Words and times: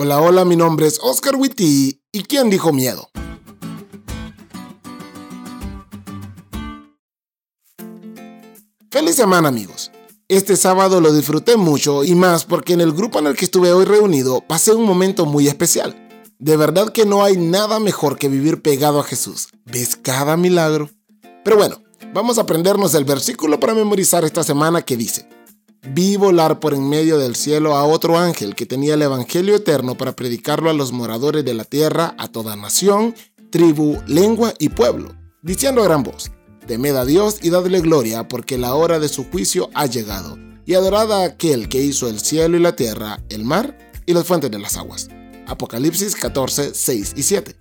Hola, 0.00 0.20
hola, 0.20 0.44
mi 0.44 0.54
nombre 0.54 0.86
es 0.86 1.00
Oscar 1.02 1.34
Witty. 1.34 2.00
¿Y 2.12 2.22
quién 2.22 2.50
dijo 2.50 2.72
miedo? 2.72 3.08
Feliz 8.92 9.16
semana, 9.16 9.48
amigos. 9.48 9.90
Este 10.28 10.54
sábado 10.54 11.00
lo 11.00 11.12
disfruté 11.12 11.56
mucho 11.56 12.04
y 12.04 12.14
más 12.14 12.44
porque 12.44 12.74
en 12.74 12.80
el 12.80 12.92
grupo 12.92 13.18
en 13.18 13.26
el 13.26 13.34
que 13.34 13.46
estuve 13.46 13.72
hoy 13.72 13.86
reunido 13.86 14.40
pasé 14.40 14.72
un 14.72 14.84
momento 14.84 15.26
muy 15.26 15.48
especial. 15.48 15.96
De 16.38 16.56
verdad 16.56 16.92
que 16.92 17.04
no 17.04 17.24
hay 17.24 17.36
nada 17.36 17.80
mejor 17.80 18.18
que 18.18 18.28
vivir 18.28 18.62
pegado 18.62 19.00
a 19.00 19.02
Jesús. 19.02 19.48
¿Ves 19.64 19.96
cada 19.96 20.36
milagro? 20.36 20.90
Pero 21.42 21.56
bueno, 21.56 21.82
vamos 22.14 22.38
a 22.38 22.42
aprendernos 22.42 22.94
el 22.94 23.04
versículo 23.04 23.58
para 23.58 23.74
memorizar 23.74 24.24
esta 24.24 24.44
semana 24.44 24.82
que 24.82 24.96
dice, 24.96 25.28
Vi 25.98 26.16
volar 26.16 26.60
por 26.60 26.74
en 26.74 26.88
medio 26.88 27.18
del 27.18 27.34
cielo 27.34 27.74
a 27.74 27.84
otro 27.84 28.16
ángel 28.16 28.54
que 28.54 28.66
tenía 28.66 28.94
el 28.94 29.02
Evangelio 29.02 29.56
eterno 29.56 29.96
para 29.96 30.14
predicarlo 30.14 30.70
a 30.70 30.72
los 30.72 30.92
moradores 30.92 31.44
de 31.44 31.54
la 31.54 31.64
tierra, 31.64 32.14
a 32.18 32.28
toda 32.28 32.54
nación, 32.54 33.16
tribu, 33.50 34.00
lengua 34.06 34.54
y 34.60 34.68
pueblo, 34.68 35.16
diciendo 35.42 35.82
a 35.82 35.86
gran 35.86 36.04
voz, 36.04 36.30
Temed 36.68 36.94
a 36.94 37.04
Dios 37.04 37.38
y 37.42 37.50
dadle 37.50 37.80
gloria, 37.80 38.28
porque 38.28 38.58
la 38.58 38.76
hora 38.76 39.00
de 39.00 39.08
su 39.08 39.24
juicio 39.24 39.70
ha 39.74 39.86
llegado, 39.86 40.38
y 40.64 40.74
adorad 40.74 41.12
a 41.12 41.24
aquel 41.24 41.68
que 41.68 41.82
hizo 41.82 42.08
el 42.08 42.20
cielo 42.20 42.56
y 42.56 42.60
la 42.60 42.76
tierra, 42.76 43.18
el 43.28 43.42
mar 43.42 43.76
y 44.06 44.12
las 44.12 44.24
fuentes 44.24 44.52
de 44.52 44.60
las 44.60 44.76
aguas. 44.76 45.08
Apocalipsis 45.48 46.14
14, 46.14 46.74
6 46.74 47.14
y 47.16 47.24
7. 47.24 47.56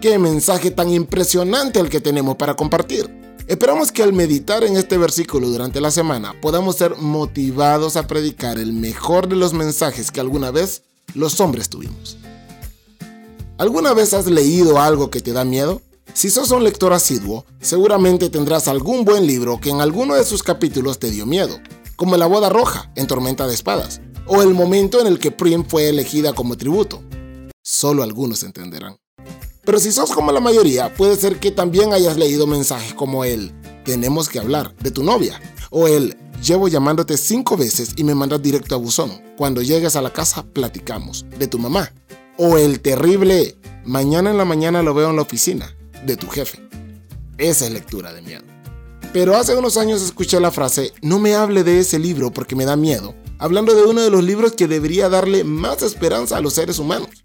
Qué 0.00 0.16
mensaje 0.20 0.70
tan 0.70 0.90
impresionante 0.90 1.80
el 1.80 1.88
que 1.88 2.00
tenemos 2.00 2.36
para 2.36 2.54
compartir. 2.54 3.23
Esperamos 3.46 3.92
que 3.92 4.02
al 4.02 4.14
meditar 4.14 4.64
en 4.64 4.78
este 4.78 4.96
versículo 4.96 5.50
durante 5.50 5.78
la 5.82 5.90
semana 5.90 6.34
podamos 6.40 6.76
ser 6.76 6.96
motivados 6.96 7.96
a 7.96 8.06
predicar 8.06 8.58
el 8.58 8.72
mejor 8.72 9.28
de 9.28 9.36
los 9.36 9.52
mensajes 9.52 10.10
que 10.10 10.20
alguna 10.20 10.50
vez 10.50 10.82
los 11.14 11.38
hombres 11.40 11.68
tuvimos. 11.68 12.16
¿Alguna 13.58 13.92
vez 13.92 14.14
has 14.14 14.26
leído 14.26 14.80
algo 14.80 15.10
que 15.10 15.20
te 15.20 15.32
da 15.34 15.44
miedo? 15.44 15.82
Si 16.14 16.30
sos 16.30 16.52
un 16.52 16.64
lector 16.64 16.94
asiduo, 16.94 17.44
seguramente 17.60 18.30
tendrás 18.30 18.66
algún 18.66 19.04
buen 19.04 19.26
libro 19.26 19.60
que 19.60 19.68
en 19.68 19.82
alguno 19.82 20.14
de 20.14 20.24
sus 20.24 20.42
capítulos 20.42 20.98
te 20.98 21.10
dio 21.10 21.26
miedo, 21.26 21.60
como 21.96 22.16
La 22.16 22.26
boda 22.26 22.48
roja 22.48 22.90
en 22.96 23.06
Tormenta 23.06 23.46
de 23.46 23.52
Espadas, 23.52 24.00
o 24.26 24.40
el 24.40 24.54
momento 24.54 25.00
en 25.02 25.06
el 25.06 25.18
que 25.18 25.30
Prim 25.30 25.64
fue 25.66 25.90
elegida 25.90 26.32
como 26.32 26.56
tributo. 26.56 27.02
Solo 27.62 28.02
algunos 28.02 28.42
entenderán. 28.42 28.96
Pero 29.64 29.78
si 29.78 29.92
sos 29.92 30.12
como 30.12 30.32
la 30.32 30.40
mayoría, 30.40 30.92
puede 30.94 31.16
ser 31.16 31.40
que 31.40 31.50
también 31.50 31.92
hayas 31.92 32.16
leído 32.16 32.46
mensajes 32.46 32.94
como 32.94 33.24
el 33.24 33.52
tenemos 33.84 34.28
que 34.28 34.38
hablar 34.38 34.74
de 34.76 34.90
tu 34.90 35.02
novia 35.02 35.40
o 35.70 35.88
el 35.88 36.16
llevo 36.42 36.68
llamándote 36.68 37.16
cinco 37.16 37.56
veces 37.56 37.92
y 37.96 38.04
me 38.04 38.14
mandas 38.14 38.42
directo 38.42 38.74
a 38.74 38.78
buzón. 38.78 39.22
Cuando 39.36 39.62
llegues 39.62 39.96
a 39.96 40.02
la 40.02 40.12
casa 40.12 40.44
platicamos 40.44 41.26
de 41.38 41.46
tu 41.46 41.58
mamá 41.58 41.92
o 42.36 42.58
el 42.58 42.80
terrible 42.80 43.56
mañana 43.84 44.30
en 44.30 44.38
la 44.38 44.44
mañana 44.44 44.82
lo 44.82 44.94
veo 44.94 45.10
en 45.10 45.16
la 45.16 45.22
oficina 45.22 45.74
de 46.04 46.16
tu 46.16 46.28
jefe. 46.28 46.60
Esa 47.38 47.66
es 47.66 47.72
lectura 47.72 48.12
de 48.12 48.22
miedo. 48.22 48.44
Pero 49.12 49.36
hace 49.36 49.54
unos 49.54 49.76
años 49.76 50.02
escuché 50.02 50.40
la 50.40 50.50
frase 50.50 50.92
no 51.00 51.18
me 51.18 51.34
hable 51.34 51.62
de 51.62 51.78
ese 51.78 51.98
libro 51.98 52.32
porque 52.32 52.56
me 52.56 52.64
da 52.64 52.76
miedo, 52.76 53.14
hablando 53.38 53.74
de 53.74 53.84
uno 53.84 54.02
de 54.02 54.10
los 54.10 54.24
libros 54.24 54.52
que 54.52 54.66
debería 54.66 55.08
darle 55.08 55.44
más 55.44 55.82
esperanza 55.82 56.36
a 56.36 56.40
los 56.40 56.54
seres 56.54 56.78
humanos. 56.78 57.23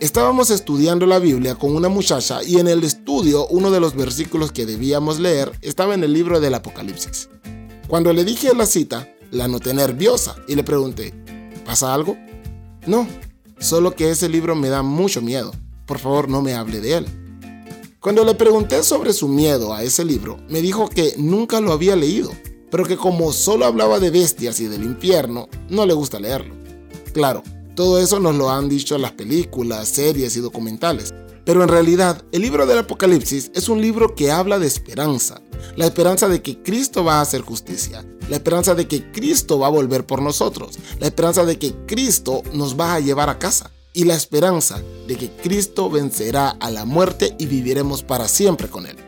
Estábamos 0.00 0.48
estudiando 0.48 1.04
la 1.04 1.18
Biblia 1.18 1.56
con 1.56 1.76
una 1.76 1.90
muchacha 1.90 2.42
y 2.42 2.58
en 2.58 2.68
el 2.68 2.84
estudio 2.84 3.46
uno 3.48 3.70
de 3.70 3.80
los 3.80 3.94
versículos 3.94 4.50
que 4.50 4.64
debíamos 4.64 5.20
leer 5.20 5.52
estaba 5.60 5.92
en 5.92 6.02
el 6.02 6.14
libro 6.14 6.40
del 6.40 6.54
Apocalipsis. 6.54 7.28
Cuando 7.86 8.10
le 8.14 8.24
dije 8.24 8.54
la 8.54 8.64
cita, 8.64 9.14
la 9.30 9.46
noté 9.46 9.74
nerviosa 9.74 10.36
y 10.48 10.54
le 10.54 10.64
pregunté, 10.64 11.12
¿pasa 11.66 11.92
algo? 11.92 12.16
No, 12.86 13.06
solo 13.58 13.94
que 13.94 14.08
ese 14.08 14.30
libro 14.30 14.56
me 14.56 14.70
da 14.70 14.80
mucho 14.82 15.20
miedo. 15.20 15.52
Por 15.84 15.98
favor, 15.98 16.30
no 16.30 16.40
me 16.40 16.54
hable 16.54 16.80
de 16.80 16.94
él. 16.94 17.06
Cuando 18.00 18.24
le 18.24 18.34
pregunté 18.34 18.82
sobre 18.82 19.12
su 19.12 19.28
miedo 19.28 19.74
a 19.74 19.82
ese 19.82 20.06
libro, 20.06 20.38
me 20.48 20.62
dijo 20.62 20.88
que 20.88 21.12
nunca 21.18 21.60
lo 21.60 21.72
había 21.72 21.94
leído, 21.94 22.32
pero 22.70 22.86
que 22.86 22.96
como 22.96 23.34
solo 23.34 23.66
hablaba 23.66 24.00
de 24.00 24.08
bestias 24.08 24.60
y 24.60 24.66
del 24.66 24.82
infierno, 24.82 25.50
no 25.68 25.84
le 25.84 25.92
gusta 25.92 26.18
leerlo. 26.18 26.54
Claro, 27.12 27.42
todo 27.80 27.98
eso 27.98 28.20
nos 28.20 28.34
lo 28.34 28.50
han 28.50 28.68
dicho 28.68 28.98
las 28.98 29.12
películas, 29.12 29.88
series 29.88 30.36
y 30.36 30.40
documentales. 30.40 31.14
Pero 31.46 31.62
en 31.62 31.70
realidad, 31.70 32.22
el 32.30 32.42
libro 32.42 32.66
del 32.66 32.80
Apocalipsis 32.80 33.50
es 33.54 33.70
un 33.70 33.80
libro 33.80 34.14
que 34.14 34.30
habla 34.30 34.58
de 34.58 34.66
esperanza. 34.66 35.40
La 35.76 35.86
esperanza 35.86 36.28
de 36.28 36.42
que 36.42 36.62
Cristo 36.62 37.04
va 37.04 37.14
a 37.14 37.20
hacer 37.22 37.40
justicia. 37.40 38.04
La 38.28 38.36
esperanza 38.36 38.74
de 38.74 38.86
que 38.86 39.10
Cristo 39.10 39.58
va 39.58 39.68
a 39.68 39.70
volver 39.70 40.04
por 40.04 40.20
nosotros. 40.20 40.78
La 40.98 41.06
esperanza 41.06 41.46
de 41.46 41.58
que 41.58 41.74
Cristo 41.86 42.42
nos 42.52 42.78
va 42.78 42.92
a 42.92 43.00
llevar 43.00 43.30
a 43.30 43.38
casa. 43.38 43.70
Y 43.94 44.04
la 44.04 44.14
esperanza 44.14 44.82
de 45.08 45.16
que 45.16 45.30
Cristo 45.30 45.88
vencerá 45.88 46.50
a 46.50 46.70
la 46.70 46.84
muerte 46.84 47.34
y 47.38 47.46
viviremos 47.46 48.02
para 48.02 48.28
siempre 48.28 48.68
con 48.68 48.84
Él. 48.84 48.98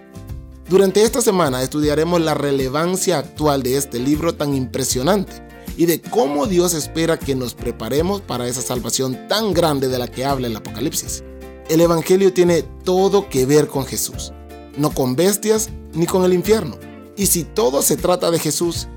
Durante 0.70 1.02
esta 1.02 1.20
semana 1.20 1.62
estudiaremos 1.62 2.22
la 2.22 2.32
relevancia 2.32 3.18
actual 3.18 3.62
de 3.62 3.76
este 3.76 3.98
libro 3.98 4.34
tan 4.34 4.54
impresionante 4.54 5.51
y 5.76 5.86
de 5.86 6.00
cómo 6.00 6.46
Dios 6.46 6.74
espera 6.74 7.18
que 7.18 7.34
nos 7.34 7.54
preparemos 7.54 8.20
para 8.20 8.46
esa 8.46 8.62
salvación 8.62 9.28
tan 9.28 9.54
grande 9.54 9.88
de 9.88 9.98
la 9.98 10.08
que 10.08 10.24
habla 10.24 10.46
el 10.46 10.56
Apocalipsis. 10.56 11.24
El 11.68 11.80
Evangelio 11.80 12.32
tiene 12.32 12.62
todo 12.62 13.28
que 13.28 13.46
ver 13.46 13.68
con 13.68 13.86
Jesús, 13.86 14.32
no 14.76 14.92
con 14.92 15.16
bestias 15.16 15.70
ni 15.94 16.06
con 16.06 16.24
el 16.24 16.32
infierno. 16.32 16.78
Y 17.16 17.26
si 17.26 17.44
todo 17.44 17.82
se 17.82 17.96
trata 17.96 18.30
de 18.30 18.38
Jesús, 18.38 18.88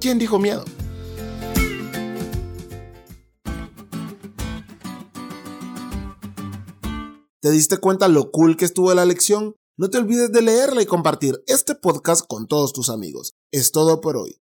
¿quién 0.00 0.18
dijo 0.18 0.38
miedo? 0.38 0.64
¿Te 7.40 7.50
diste 7.50 7.78
cuenta 7.78 8.06
lo 8.06 8.30
cool 8.30 8.56
que 8.56 8.64
estuvo 8.64 8.94
la 8.94 9.04
lección? 9.04 9.56
No 9.76 9.90
te 9.90 9.98
olvides 9.98 10.30
de 10.30 10.42
leerla 10.42 10.82
y 10.82 10.86
compartir 10.86 11.42
este 11.46 11.74
podcast 11.74 12.24
con 12.28 12.46
todos 12.46 12.72
tus 12.72 12.88
amigos. 12.88 13.34
Es 13.50 13.72
todo 13.72 14.00
por 14.00 14.16
hoy 14.16 14.41